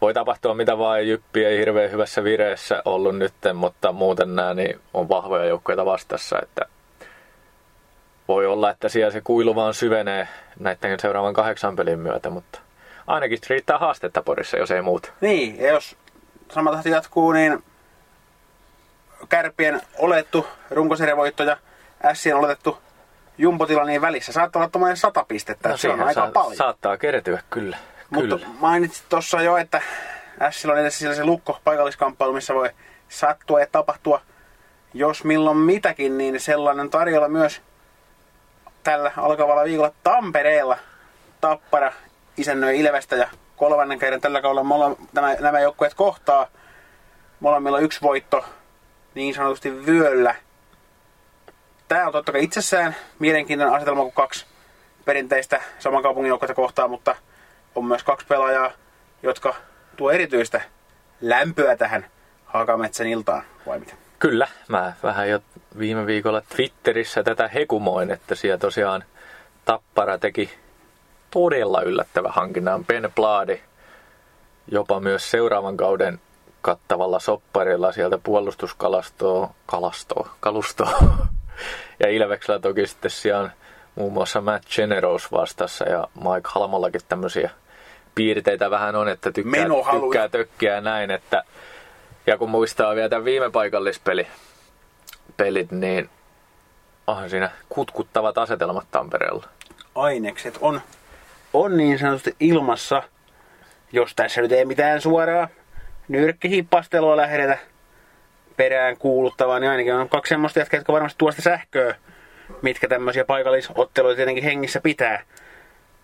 voi 0.00 0.14
tapahtua 0.14 0.54
mitä 0.54 0.78
vaan, 0.78 1.08
Jyppi 1.08 1.44
ei 1.44 1.58
hirveän 1.58 1.90
hyvässä 1.90 2.24
vireessä 2.24 2.82
ollut 2.84 3.18
nyt, 3.18 3.34
mutta 3.54 3.92
muuten 3.92 4.34
nämä 4.36 4.54
niin 4.54 4.80
on 4.94 5.08
vahvoja 5.08 5.44
joukkoja 5.44 5.84
vastassa, 5.84 6.38
että 6.42 6.66
voi 8.28 8.46
olla, 8.46 8.70
että 8.70 8.88
siellä 8.88 9.10
se 9.10 9.20
kuilu 9.20 9.54
vaan 9.54 9.74
syvenee 9.74 10.28
näiden 10.58 11.00
seuraavan 11.00 11.34
kahdeksan 11.34 11.76
pelin 11.76 11.98
myötä, 11.98 12.30
mutta 12.30 12.60
ainakin 13.06 13.38
riittää 13.48 13.78
haastetta 13.78 14.22
Porissa, 14.22 14.56
jos 14.56 14.70
ei 14.70 14.82
muuta. 14.82 15.10
Niin, 15.20 15.60
ja 15.60 15.68
jos 15.72 15.96
sama 16.52 16.70
tahti 16.70 16.90
jatkuu, 16.90 17.32
niin 17.32 17.64
kärpien 19.28 19.80
olettu 19.98 20.46
runkosarjavoitto 20.70 21.42
ja 21.42 21.56
Sien 22.12 22.36
oletettu 22.36 22.78
jumpotila 23.38 23.84
niin 23.84 24.00
välissä 24.00 24.32
saattaa 24.32 24.60
olla 24.62 24.70
tuommoinen 24.70 24.96
sata 24.96 25.24
pistettä. 25.28 25.68
No, 25.68 25.76
se 25.76 25.88
on 25.88 26.00
aika 26.00 26.26
sa- 26.26 26.30
paljon. 26.32 26.56
Saattaa 26.56 26.96
kertyä 26.96 27.42
kyllä. 27.50 27.76
Mutta 28.10 28.38
mainitsit 28.60 29.08
tuossa 29.08 29.42
jo, 29.42 29.56
että 29.56 29.82
Sillä 30.50 30.72
on 30.72 30.80
edessä 30.80 31.14
se 31.14 31.24
lukko 31.24 31.60
paikalliskamppailu, 31.64 32.32
missä 32.32 32.54
voi 32.54 32.70
sattua 33.08 33.60
ja 33.60 33.66
tapahtua 33.72 34.20
jos 34.94 35.24
milloin 35.24 35.56
mitäkin, 35.56 36.18
niin 36.18 36.40
sellainen 36.40 36.90
tarjolla 36.90 37.28
myös 37.28 37.62
tällä 38.84 39.12
alkavalla 39.16 39.64
viikolla 39.64 39.92
Tampereella. 40.02 40.78
Tappara 41.40 41.92
isännöi 42.36 42.80
Ilvestä 42.80 43.16
ja 43.16 43.28
kolmannen 43.56 43.98
kerran 43.98 44.20
tällä 44.20 44.42
kaudella 44.42 44.96
nämä, 45.12 45.34
nämä 45.40 45.60
joukkueet 45.60 45.94
kohtaa. 45.94 46.46
Molemmilla 47.40 47.78
yksi 47.78 48.02
voitto 48.02 48.44
niin 49.14 49.34
sanotusti 49.34 49.86
vyöllä. 49.86 50.34
Tämä 51.88 52.06
on 52.06 52.12
totta 52.12 52.32
kai 52.32 52.44
itsessään 52.44 52.96
mielenkiintoinen 53.18 53.76
asetelma, 53.76 54.02
kuin 54.02 54.12
kaksi 54.12 54.46
perinteistä 55.04 55.62
saman 55.78 56.02
kaupungin 56.02 56.28
joukkueita 56.28 56.54
kohtaa, 56.54 56.88
mutta 56.88 57.16
on 57.78 57.84
myös 57.84 58.04
kaksi 58.04 58.26
pelaajaa, 58.26 58.70
jotka 59.22 59.54
tuo 59.96 60.10
erityistä 60.10 60.60
lämpöä 61.20 61.76
tähän 61.76 62.06
Hakametsän 62.44 63.06
iltaan, 63.06 63.42
vai 63.66 63.78
mitä? 63.78 63.94
Kyllä, 64.18 64.48
mä 64.68 64.92
vähän 65.02 65.28
jo 65.28 65.40
viime 65.78 66.06
viikolla 66.06 66.42
Twitterissä 66.56 67.22
tätä 67.22 67.48
hekumoin, 67.48 68.10
että 68.10 68.34
siellä 68.34 68.58
tosiaan 68.58 69.04
Tappara 69.64 70.18
teki 70.18 70.50
todella 71.30 71.82
yllättävä 71.82 72.28
hankinnan. 72.28 72.84
Ben 72.84 73.12
Bladi 73.14 73.60
jopa 74.70 75.00
myös 75.00 75.30
seuraavan 75.30 75.76
kauden 75.76 76.20
kattavalla 76.62 77.18
sopparilla 77.18 77.92
sieltä 77.92 78.18
puolustuskalastoa, 78.18 79.50
kalastoa, 79.66 80.30
kalustoa. 80.40 80.98
ja 82.00 82.08
Ilveksellä 82.08 82.60
toki 82.60 82.86
sitten 82.86 83.10
siellä 83.10 83.40
on 83.40 83.50
muun 83.94 84.12
muassa 84.12 84.40
Matt 84.40 84.64
Generous 84.70 85.32
vastassa 85.32 85.88
ja 85.88 86.08
Mike 86.14 86.48
Halmollakin 86.48 87.00
tämmöisiä 87.08 87.50
piirteitä 88.18 88.70
vähän 88.70 88.96
on, 88.96 89.08
että 89.08 89.32
tykkää, 89.32 89.66
tykkää 90.00 90.28
tökkiä 90.28 90.74
ja 90.74 90.80
näin. 90.80 91.10
Että, 91.10 91.42
ja 92.26 92.38
kun 92.38 92.50
muistaa 92.50 92.94
vielä 92.94 93.08
tämän 93.08 93.24
viime 93.24 93.50
paikallispeli, 93.50 94.26
pelit, 95.36 95.72
niin 95.72 96.10
onhan 97.06 97.30
siinä 97.30 97.50
kutkuttavat 97.68 98.38
asetelmat 98.38 98.86
Tampereella. 98.90 99.44
Ainekset 99.94 100.58
on 100.60 100.80
on 101.52 101.76
niin 101.76 101.98
sanotusti 101.98 102.36
ilmassa, 102.40 103.02
jos 103.92 104.14
tässä 104.16 104.40
nyt 104.40 104.52
ei 104.52 104.64
mitään 104.64 105.00
suoraa 105.00 105.48
nyrkkihippastelua 106.08 107.16
lähdetä 107.16 107.58
perään 108.56 108.96
kuuluttavaa, 108.96 109.58
niin 109.58 109.70
ainakin 109.70 109.94
on 109.94 110.08
kaksi 110.08 110.28
semmoista 110.28 110.58
jätkää, 110.58 110.78
jotka 110.78 110.92
varmasti 110.92 111.18
tuosta 111.18 111.42
sähköä, 111.42 111.94
mitkä 112.62 112.88
tämmöisiä 112.88 113.24
paikallisotteluita 113.24 114.16
tietenkin 114.16 114.44
hengissä 114.44 114.80
pitää. 114.80 115.22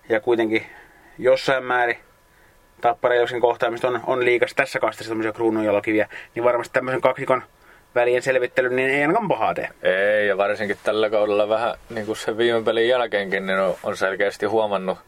Ja 0.08 0.20
kuitenkin 0.20 0.66
jossain 1.18 1.64
määrin 1.64 1.98
Tappara 2.80 3.14
kohtaamista 3.40 3.88
on, 3.88 4.00
on 4.06 4.24
liikas 4.24 4.54
tässä 4.54 4.80
kastissa 4.80 5.10
tämmöisiä 5.10 5.32
kruununjalokiviä, 5.32 6.08
niin 6.34 6.44
varmasti 6.44 6.72
tämmöisen 6.72 7.00
kaksikon 7.00 7.42
välien 7.94 8.22
selvittely, 8.22 8.68
niin 8.68 8.90
ei 8.90 9.02
ainakaan 9.02 9.28
pahaa 9.28 9.54
tee. 9.54 9.68
Ei, 9.82 10.28
ja 10.28 10.36
varsinkin 10.36 10.76
tällä 10.82 11.10
kaudella 11.10 11.48
vähän 11.48 11.74
niin 11.90 12.06
kuin 12.06 12.16
sen 12.16 12.38
viime 12.38 12.62
pelin 12.62 12.88
jälkeenkin, 12.88 13.46
niin 13.46 13.58
on 13.82 13.96
selkeästi 13.96 14.46
huomannut 14.46 14.98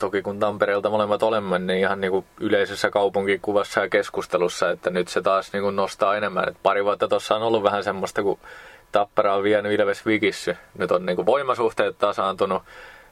toki 0.00 0.22
kun 0.22 0.38
Tampereelta 0.38 0.90
molemmat 0.90 1.22
olemme, 1.22 1.58
niin 1.58 1.78
ihan 1.78 2.00
niin 2.00 2.10
kuin 2.10 2.24
yleisessä 2.40 2.90
kaupunkikuvassa 2.90 3.80
ja 3.80 3.88
keskustelussa, 3.88 4.70
että 4.70 4.90
nyt 4.90 5.08
se 5.08 5.22
taas 5.22 5.52
niin 5.52 5.62
kuin 5.62 5.76
nostaa 5.76 6.16
enemmän. 6.16 6.48
Et 6.48 6.56
pari 6.62 6.84
vuotta 6.84 7.08
tuossa 7.08 7.36
on 7.36 7.42
ollut 7.42 7.62
vähän 7.62 7.84
semmoista, 7.84 8.22
kun 8.22 8.38
Tappara 8.92 9.34
on 9.34 9.42
vienyt 9.42 9.72
Ilves 9.72 10.06
Vigissy. 10.06 10.56
Nyt 10.78 10.92
on 10.92 11.06
niin 11.06 11.16
kuin 11.16 11.26
voimasuhteet 11.26 11.98
tasaantunut 11.98 12.62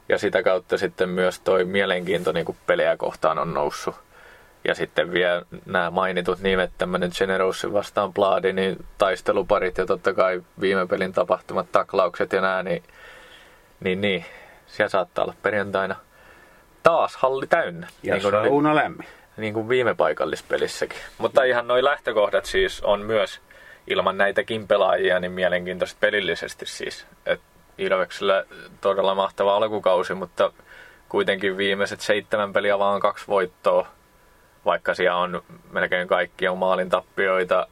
ja 0.09 0.17
sitä 0.17 0.43
kautta 0.43 0.77
sitten 0.77 1.09
myös 1.09 1.39
toi 1.39 1.65
mielenkiinto 1.65 2.31
niin 2.31 2.45
kuin 2.45 2.57
pelejä 2.65 2.97
kohtaan 2.97 3.39
on 3.39 3.53
noussut. 3.53 3.95
Ja 4.67 4.75
sitten 4.75 5.11
vielä 5.11 5.41
nämä 5.65 5.91
mainitut 5.91 6.39
nimet, 6.39 6.71
tämmöinen 6.77 7.11
Generous 7.17 7.67
vastaan 7.73 8.13
Bladi, 8.13 8.53
niin 8.53 8.85
taisteluparit 8.97 9.77
ja 9.77 9.85
totta 9.85 10.13
kai 10.13 10.41
viime 10.61 10.87
pelin 10.87 11.13
tapahtumat, 11.13 11.71
taklaukset 11.71 12.33
ja 12.33 12.41
nämä, 12.41 12.63
niin, 12.63 12.83
niin, 13.79 14.01
niin 14.01 14.25
siellä 14.67 14.89
saattaa 14.89 15.23
olla 15.23 15.35
perjantaina– 15.43 15.95
taas 16.83 17.15
halli 17.15 17.47
täynnä. 17.47 17.87
Ja 18.03 18.13
niin 18.13 18.21
kuin 18.21 18.31
sauna 18.31 18.75
lämmin. 18.75 19.07
Niin 19.37 19.53
kuin 19.53 19.69
viime 19.69 19.95
paikallispelissäkin. 19.95 20.99
Mutta 21.17 21.43
ihan 21.43 21.67
noin 21.67 21.85
lähtökohdat 21.85 22.45
siis 22.45 22.81
on 22.81 23.01
myös 23.01 23.41
ilman 23.87 24.17
näitäkin 24.17 24.67
pelaajia 24.67 25.19
niin 25.19 25.31
mielenkiintoista 25.31 25.97
pelillisesti 25.99 26.65
siis. 26.65 27.05
Et 27.25 27.41
Ilveksellä 27.79 28.45
todella 28.81 29.15
mahtava 29.15 29.55
alkukausi, 29.55 30.13
mutta 30.13 30.51
kuitenkin 31.09 31.57
viimeiset 31.57 32.01
seitsemän 32.01 32.53
peliä 32.53 32.79
vaan 32.79 32.99
kaksi 32.99 33.27
voittoa, 33.27 33.87
vaikka 34.65 34.93
siellä 34.93 35.17
on 35.17 35.43
melkein 35.71 36.07
kaikki 36.07 36.47
on 36.47 36.57
maalin 36.57 36.89
tappioita, 36.89 37.67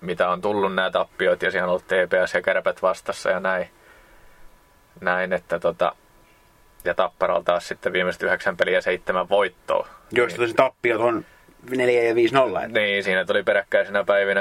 mitä 0.00 0.28
on 0.28 0.40
tullut 0.40 0.74
nämä 0.74 0.90
tappioit, 0.90 1.42
ja 1.42 1.50
siellä 1.50 1.64
on 1.64 1.70
ollut 1.70 1.86
TPS 1.86 2.34
ja 2.34 2.42
kärpät 2.42 2.82
vastassa 2.82 3.30
ja 3.30 3.40
näin. 3.40 3.70
Näin, 5.00 5.32
että 5.32 5.58
tota, 5.58 5.94
ja 6.84 6.94
Tapparalla 6.94 7.42
taas 7.44 7.68
sitten 7.68 7.92
viimeiset 7.92 8.22
yhdeksän 8.22 8.56
peliä 8.56 8.80
seitsemän 8.80 9.28
voittoa. 9.28 9.88
Joista 10.12 10.42
tosi 10.42 10.54
tappiot 10.54 11.00
on 11.00 11.24
4 11.70 12.02
ja 12.02 12.14
5 12.14 12.34
nolla. 12.34 12.60
Niin, 12.66 13.04
siinä 13.04 13.24
tuli 13.24 13.42
peräkkäisenä 13.42 14.04
päivinä 14.04 14.40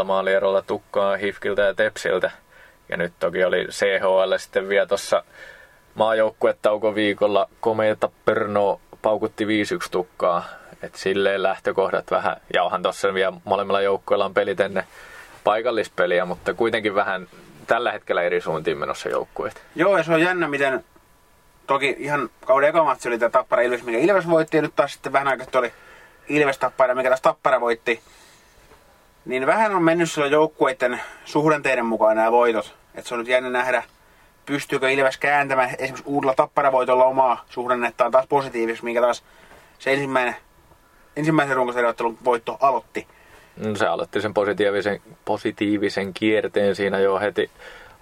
9-0 0.00 0.04
maalierolla 0.04 0.62
tukkaa 0.62 1.16
Hifkiltä 1.16 1.62
ja 1.62 1.74
Tepsiltä. 1.74 2.30
Ja 2.92 2.96
nyt 2.96 3.12
toki 3.18 3.44
oli 3.44 3.66
CHL 3.70 4.36
sitten 4.36 4.68
vielä 4.68 4.86
tuossa 4.86 5.24
maajoukkuetauko 5.94 6.94
viikolla 6.94 7.48
komeita 7.60 8.10
Pörno 8.24 8.80
paukutti 9.02 9.44
5-1 9.44 9.48
tukkaa. 9.90 10.44
Et 10.82 10.94
silleen 10.94 11.42
lähtökohdat 11.42 12.10
vähän, 12.10 12.36
ja 12.54 12.62
onhan 12.62 12.82
tuossa 12.82 13.14
vielä 13.14 13.32
molemmilla 13.44 13.80
joukkueilla 13.80 14.24
on 14.24 14.34
pelit 14.34 14.60
ennen 14.60 14.84
paikallispeliä, 15.44 16.24
mutta 16.24 16.54
kuitenkin 16.54 16.94
vähän 16.94 17.28
tällä 17.66 17.92
hetkellä 17.92 18.22
eri 18.22 18.40
suuntiin 18.40 18.78
menossa 18.78 19.08
joukkueet. 19.08 19.62
Joo, 19.74 19.96
ja 19.96 20.02
se 20.02 20.12
on 20.12 20.22
jännä, 20.22 20.48
miten 20.48 20.84
toki 21.66 21.96
ihan 21.98 22.30
kauden 22.46 22.68
eka 22.68 22.84
matsi 22.84 23.08
oli 23.08 23.18
tämä 23.18 23.30
Tappara 23.30 23.62
Ilves, 23.62 23.82
mikä 23.82 23.98
Ilves 23.98 24.30
voitti, 24.30 24.56
ja 24.56 24.62
nyt 24.62 24.76
taas 24.76 24.92
sitten 24.92 25.12
vähän 25.12 25.28
aikaa 25.28 25.46
oli 25.54 25.72
Ilves 26.28 26.58
Tappara, 26.58 26.94
mikä 26.94 27.08
taas 27.08 27.20
Tappara 27.20 27.60
voitti. 27.60 28.00
Niin 29.24 29.46
vähän 29.46 29.74
on 29.74 29.82
mennyt 29.82 30.10
sillä 30.10 30.26
joukkueiden 30.26 31.00
suhdanteiden 31.24 31.86
mukaan 31.86 32.16
nämä 32.16 32.32
voitot. 32.32 32.81
Että 32.94 33.08
se 33.08 33.14
on 33.14 33.20
nyt 33.20 33.28
jännä 33.28 33.50
nähdä, 33.50 33.82
pystyykö 34.46 34.90
Ilves 34.90 35.18
kääntämään 35.18 35.70
esimerkiksi 35.70 36.04
uudella 36.06 36.34
tapparavoitolla 36.34 37.04
omaa 37.04 37.44
suhdannettaan 37.48 38.10
taas 38.10 38.26
positiiviseksi, 38.26 38.84
minkä 38.84 39.00
taas 39.00 39.24
se 39.78 39.92
ensimmäinen, 39.92 40.36
ensimmäisen 41.16 41.56
runkosarjoittelun 41.56 42.18
voitto 42.24 42.58
aloitti. 42.60 43.06
No, 43.56 43.76
se 43.76 43.86
aloitti 43.86 44.20
sen 44.20 44.34
positiivisen, 44.34 45.00
positiivisen 45.24 46.14
kierteen 46.14 46.74
siinä 46.74 46.98
jo 46.98 47.18
heti 47.18 47.50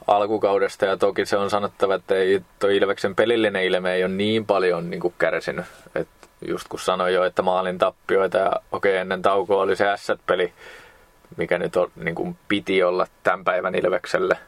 alkukaudesta 0.06 0.86
ja 0.86 0.96
toki 0.96 1.26
se 1.26 1.36
on 1.36 1.50
sanottava, 1.50 1.94
että 1.94 2.14
ei 2.14 2.40
toi 2.58 2.76
Ilveksen 2.76 3.14
pelillinen 3.14 3.64
ilme 3.64 3.94
ei 3.94 4.04
ole 4.04 4.12
niin 4.12 4.46
paljon 4.46 4.90
niin 4.90 5.00
kuin 5.00 5.14
kärsinyt. 5.18 5.64
Et 5.94 6.08
just 6.48 6.68
kun 6.68 6.80
sanoin 6.80 7.14
jo, 7.14 7.24
että 7.24 7.42
maalin 7.42 7.78
tappioita 7.78 8.38
ja 8.38 8.52
okei 8.72 8.92
okay, 8.92 9.00
ennen 9.00 9.22
taukoa 9.22 9.62
oli 9.62 9.76
se 9.76 9.84
S-peli, 9.96 10.52
mikä 11.36 11.58
nyt 11.58 11.76
on, 11.76 11.90
niin 11.96 12.14
kuin 12.14 12.36
piti 12.48 12.82
olla 12.82 13.06
tämän 13.22 13.44
päivän 13.44 13.74
Ilvekselle 13.74 14.38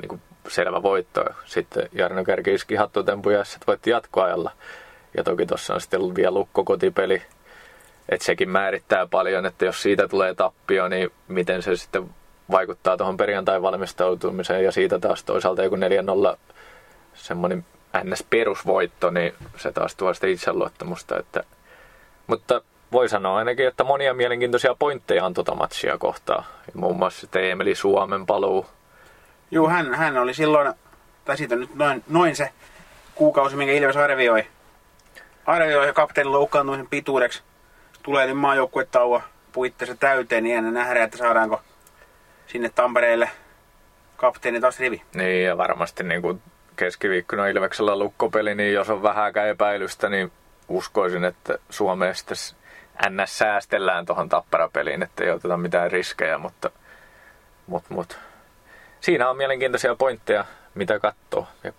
niin 0.00 0.08
kuin 0.08 0.20
selvä 0.48 0.82
voitto. 0.82 1.24
Sitten 1.44 1.88
Jarno 1.92 2.24
Kärki 2.24 2.54
iski 2.54 2.74
hattutempuja 2.74 3.38
ja 3.38 3.44
voitti 3.66 3.90
jatkoajalla. 3.90 4.50
Ja 5.16 5.24
toki 5.24 5.46
tuossa 5.46 5.74
on 5.74 5.80
sitten 5.80 6.14
vielä 6.14 6.34
lukkokotipeli, 6.34 7.22
että 8.08 8.24
sekin 8.24 8.50
määrittää 8.50 9.06
paljon, 9.06 9.46
että 9.46 9.64
jos 9.64 9.82
siitä 9.82 10.08
tulee 10.08 10.34
tappio, 10.34 10.88
niin 10.88 11.10
miten 11.28 11.62
se 11.62 11.76
sitten 11.76 12.10
vaikuttaa 12.50 12.96
tuohon 12.96 13.16
perjantain 13.16 13.62
valmistautumiseen 13.62 14.64
ja 14.64 14.72
siitä 14.72 14.98
taas 14.98 15.24
toisaalta 15.24 15.62
joku 15.62 15.76
4-0 15.76 16.38
semmoinen 17.14 17.64
NS-perusvoitto, 18.04 19.10
niin 19.10 19.34
se 19.56 19.72
taas 19.72 19.96
tuo 19.96 20.14
sitä 20.14 20.26
itseluottamusta. 20.26 21.18
Että, 21.18 21.44
mutta 22.26 22.62
voi 22.92 23.08
sanoa 23.08 23.36
ainakin, 23.36 23.66
että 23.66 23.84
monia 23.84 24.14
mielenkiintoisia 24.14 24.74
pointteja 24.78 25.24
on 25.24 25.34
tuota 25.34 25.54
matsia 25.54 25.98
kohtaa. 25.98 26.44
Muun 26.74 26.96
muassa 26.96 27.20
sitten 27.20 27.50
Emeli 27.50 27.74
Suomen 27.74 28.26
paluu. 28.26 28.66
Joo, 29.52 29.68
hän, 29.68 29.94
hän 29.94 30.16
oli 30.16 30.34
silloin, 30.34 30.74
tai 31.24 31.36
siitä 31.36 31.56
nyt 31.56 31.74
noin, 31.74 32.04
noin 32.08 32.36
se 32.36 32.50
kuukausi, 33.14 33.56
minkä 33.56 33.72
Ilves 33.72 33.96
arvioi. 33.96 34.46
Arvioi 35.46 35.92
kapteenin 35.92 36.32
loukkaantumisen 36.32 36.86
pituudeksi. 36.86 37.42
Tulee 38.02 38.26
nyt 38.26 38.38
maajoukkuetauo 38.38 39.22
puitteissa 39.52 39.96
täyteen, 39.96 40.44
niin 40.44 40.56
ennen 40.56 40.74
nähdä, 40.74 41.04
että 41.04 41.18
saadaanko 41.18 41.60
sinne 42.46 42.68
Tampereelle 42.74 43.30
kapteeni 44.16 44.60
taas 44.60 44.80
rivi. 44.80 45.02
Niin, 45.14 45.44
ja 45.44 45.58
varmasti 45.58 46.02
niin 46.02 46.22
kuin 46.22 46.42
keskiviikkona 46.76 47.46
Ilveksellä 47.46 47.98
lukkopeli, 47.98 48.54
niin 48.54 48.72
jos 48.72 48.90
on 48.90 49.02
vähääkään 49.02 49.48
epäilystä, 49.48 50.08
niin 50.08 50.32
uskoisin, 50.68 51.24
että 51.24 51.58
Suomeen 51.70 52.14
sitten 52.14 52.36
NS 53.10 53.38
säästellään 53.38 54.06
tuohon 54.06 54.28
tapparapeliin, 54.28 55.02
että 55.02 55.24
ei 55.24 55.30
oteta 55.30 55.56
mitään 55.56 55.90
riskejä, 55.90 56.38
mutta, 56.38 56.70
mutta, 57.66 57.94
mutta 57.94 58.16
siinä 59.02 59.30
on 59.30 59.36
mielenkiintoisia 59.36 59.94
pointteja, 59.94 60.44
mitä 60.74 60.98
katsoo. 60.98 61.46
Ja 61.64 61.72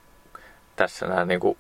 tässä 0.75 1.07
nämä 1.07 1.25
niin 1.25 1.39
kuin 1.39 1.57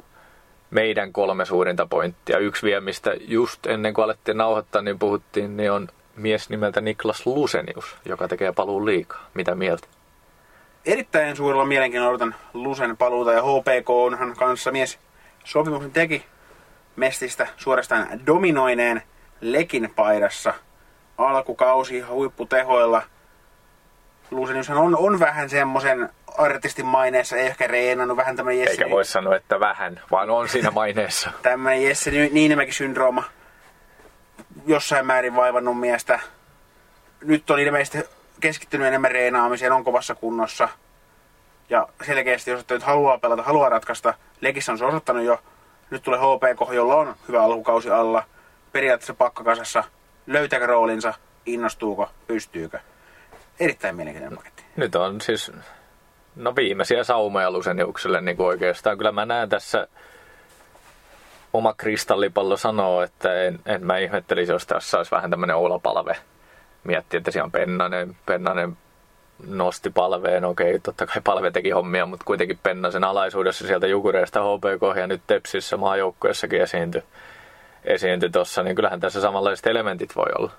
meidän 0.69 1.13
kolme 1.13 1.45
suurinta 1.45 1.85
pointtia. 1.85 2.37
Yksi 2.37 2.65
vielä, 2.65 2.81
mistä 2.81 3.13
just 3.19 3.65
ennen 3.65 3.93
kuin 3.93 4.05
alettiin 4.05 4.37
nauhoittaa, 4.37 4.81
niin 4.81 4.99
puhuttiin, 4.99 5.57
niin 5.57 5.71
on 5.71 5.87
mies 6.15 6.49
nimeltä 6.49 6.81
Niklas 6.81 7.25
Lusenius, 7.25 7.95
joka 8.05 8.27
tekee 8.27 8.51
paluun 8.51 8.85
liikaa. 8.85 9.29
Mitä 9.33 9.55
mieltä? 9.55 9.87
Erittäin 10.85 11.35
suurella 11.35 11.65
mielenkiinnolla 11.65 12.09
odotan 12.09 12.35
Lusen 12.53 12.97
paluuta 12.97 13.33
ja 13.33 13.41
HPK 13.41 13.89
onhan 13.89 14.35
kanssa 14.37 14.71
mies 14.71 14.99
sopimuksen 15.43 15.91
teki 15.91 16.25
Mestistä 16.95 17.47
suorastaan 17.57 18.25
dominoineen 18.25 19.01
Lekin 19.41 19.93
paidassa 19.95 20.53
alkukausi 21.17 21.99
huipputehoilla. 22.01 23.01
Luseniushan 24.31 24.77
on, 24.77 24.97
on 24.97 25.19
vähän 25.19 25.49
semmoisen 25.49 26.09
artistin 26.37 26.85
maineessa, 26.85 27.35
ei 27.35 27.45
ehkä 27.45 27.67
reenannut 27.67 28.17
vähän 28.17 28.35
tämmöinen 28.35 28.61
Jesse... 28.61 28.71
Eikä 28.71 28.89
voi 28.89 29.05
sanoa, 29.05 29.35
että 29.35 29.59
vähän, 29.59 30.01
vaan 30.11 30.29
on 30.29 30.49
siinä 30.49 30.71
maineessa. 30.71 31.31
tämmöinen 31.41 31.83
Jesse 31.83 32.11
Niinimäki-syndrooma 32.11 33.23
jossain 34.65 35.05
määrin 35.05 35.35
vaivannut 35.35 35.79
miestä. 35.79 36.19
Nyt 37.23 37.49
on 37.49 37.59
ilmeisesti 37.59 37.97
keskittynyt 38.39 38.87
enemmän 38.87 39.11
reenaamiseen, 39.11 39.71
on 39.71 39.83
kovassa 39.83 40.15
kunnossa. 40.15 40.69
Ja 41.69 41.87
selkeästi 42.05 42.51
osoittanut, 42.51 42.81
että 42.81 42.91
haluaa 42.91 43.17
pelata, 43.17 43.43
haluaa 43.43 43.69
ratkaista. 43.69 44.13
Legissä 44.41 44.71
on 44.71 44.77
se 44.77 44.85
osoittanut 44.85 45.23
jo. 45.23 45.39
Nyt 45.89 46.03
tulee 46.03 46.19
HPK, 46.19 46.73
jolla 46.73 46.95
on 46.95 47.15
hyvä 47.27 47.43
alkukausi 47.43 47.89
alla. 47.89 48.23
Periaatteessa 48.71 49.13
pakkakasassa. 49.13 49.83
Löytääkö 50.27 50.65
roolinsa? 50.65 51.13
Innostuuko? 51.45 52.09
Pystyykö? 52.27 52.79
Erittäin 53.59 53.95
mielenkiintoinen 53.95 54.37
paketti. 54.37 54.63
Nyt 54.75 54.95
on 54.95 55.21
siis 55.21 55.51
no 56.35 56.55
viimeisiä 56.55 57.03
saumoja 57.03 57.51
Luseniukselle 57.51 58.21
niin 58.21 58.37
kuin 58.37 58.47
oikeastaan. 58.47 58.97
Kyllä 58.97 59.11
mä 59.11 59.25
näen 59.25 59.49
tässä 59.49 59.87
oma 61.53 61.73
kristallipallo 61.73 62.57
sanoo, 62.57 63.01
että 63.01 63.43
en, 63.43 63.59
en 63.65 63.85
mä 63.85 63.97
ihmettelisi, 63.97 64.51
jos 64.51 64.67
tässä 64.67 64.97
olisi 64.97 65.11
vähän 65.11 65.29
tämmöinen 65.29 65.55
olapalve. 65.55 66.17
Miettii, 66.83 67.17
että 67.17 67.31
siellä 67.31 67.45
on 67.45 67.51
Pennanen, 67.51 68.17
Pennanen 68.25 68.77
nosti 69.47 69.89
palveen, 69.89 70.45
okei, 70.45 70.79
totta 70.79 71.05
kai 71.05 71.21
palve 71.23 71.51
teki 71.51 71.69
hommia, 71.69 72.05
mutta 72.05 72.25
kuitenkin 72.25 72.59
Pennasen 72.63 73.03
alaisuudessa 73.03 73.67
sieltä 73.67 73.87
Jukureesta 73.87 74.39
HPK 74.41 74.97
ja 74.97 75.07
nyt 75.07 75.21
Tepsissä 75.27 75.77
maajoukkuessakin 75.77 76.61
esiintyi 76.61 77.03
esiintyi 77.85 78.29
tuossa, 78.29 78.63
niin 78.63 78.75
kyllähän 78.75 78.99
tässä 78.99 79.21
samanlaiset 79.21 79.67
elementit 79.67 80.15
voi 80.15 80.31
olla. 80.39 80.51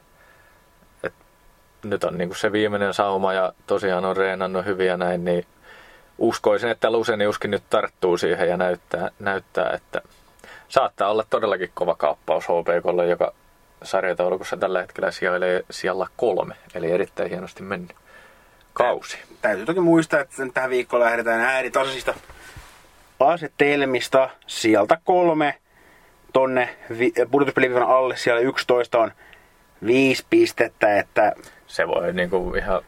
Nyt 1.85 2.05
on 2.05 2.19
niinku 2.19 2.35
se 2.35 2.53
viimeinen 2.53 2.95
sauma 2.95 3.33
ja 3.33 3.53
tosiaan 3.67 4.05
on 4.05 4.17
reenannut 4.17 4.65
hyviä 4.65 4.97
näin, 4.97 5.25
niin 5.25 5.47
uskoisin, 6.19 6.71
että 6.71 6.93
Luseniuskin 6.93 7.51
nyt 7.51 7.63
tarttuu 7.71 8.17
siihen 8.17 8.49
ja 8.49 8.57
näyttää, 8.57 9.11
näyttää 9.19 9.71
että 9.71 10.03
saattaa 10.69 11.11
olla 11.11 11.25
todellakin 11.31 11.71
kova 11.75 11.95
kaappaus 11.95 12.45
HPKlle, 12.45 13.07
joka 13.07 13.33
sarjataulukossa 13.83 14.57
tällä 14.57 14.81
hetkellä 14.81 15.11
sijailee 15.11 15.65
siellä 15.71 16.07
kolme, 16.17 16.55
eli 16.75 16.91
erittäin 16.91 17.31
hienosti 17.31 17.63
mennyt 17.63 17.97
kausi. 18.73 19.19
Täytyy 19.43 19.67
toki 19.67 19.81
muistaa, 19.81 20.21
että 20.21 20.35
tähän 20.55 20.71
viikkoon 20.71 21.03
lähdetään 21.03 21.41
ääritasaisista 21.41 22.15
asetelmista. 23.21 24.31
Sieltä 24.47 24.99
kolme 25.05 25.59
tonne 26.33 26.77
pudotuspeliviivan 27.31 27.89
alle, 27.89 28.17
siellä 28.17 28.41
11 28.41 28.99
on 28.99 29.13
viisi 29.87 30.27
pistettä, 30.31 30.99
että... 30.99 31.33
Se 31.75 31.89
voi 31.89 32.13
niinku 32.13 32.55
ihan 32.55 32.83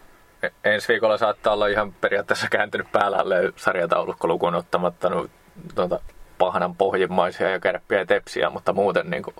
ensi 0.65 0.89
viikolla 0.89 1.19
saattaa 1.19 1.53
olla 1.53 1.67
ihan 1.67 1.93
periaatteessa 1.93 2.49
kääntynyt 2.51 2.93
päälle 2.93 3.53
sarjataulukko 3.57 4.29
lukuun 4.29 4.55
ottamatta 4.55 5.09
no, 5.09 5.27
tuota, 5.75 6.01
pahanan 6.39 6.77
pohjimmaisia 6.77 7.51
ja 7.51 7.61
kärppiä 7.61 7.99
ja 7.99 8.07
tepsiä, 8.07 8.51
mutta 8.51 8.73
muuten 8.73 9.11
niin 9.11 9.23
kuin, 9.23 9.37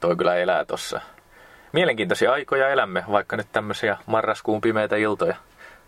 toi 0.00 0.16
kyllä 0.16 0.36
elää 0.36 0.64
tossa. 0.64 1.00
Mielenkiintoisia 1.72 2.32
aikoja 2.32 2.68
elämme, 2.68 3.04
vaikka 3.10 3.36
nyt 3.36 3.46
tämmöisiä 3.52 3.96
marraskuun 4.06 4.60
pimeitä 4.60 4.96
iltoja 4.96 5.36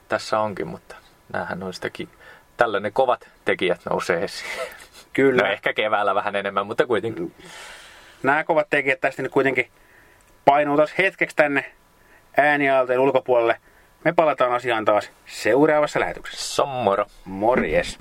tässä 0.08 0.38
onkin, 0.40 0.66
mutta 0.66 0.96
näähän 1.32 1.62
on 1.62 1.74
sitäkin, 1.74 2.08
tällainen 2.56 2.92
kovat 2.92 3.28
tekijät 3.44 3.80
nousee 3.90 4.24
esiin. 4.24 4.50
Kyllä. 5.12 5.42
No 5.42 5.48
ehkä 5.48 5.72
keväällä 5.72 6.14
vähän 6.14 6.36
enemmän, 6.36 6.66
mutta 6.66 6.86
kuitenkin. 6.86 7.34
Nämä 8.22 8.44
kovat 8.44 8.70
tekijät 8.70 9.00
tästä 9.00 9.22
nyt 9.22 9.32
kuitenkin 9.32 9.70
painuu 10.44 10.76
taas 10.76 10.98
hetkeksi 10.98 11.36
tänne 11.36 11.77
äänialteen 12.36 13.00
ulkopuolelle. 13.00 13.60
Me 14.04 14.12
palataan 14.12 14.52
asiaan 14.52 14.84
taas 14.84 15.10
seuraavassa 15.26 16.00
lähetyksessä. 16.00 16.54
Sommoro. 16.54 17.06
Morjes. 17.24 17.98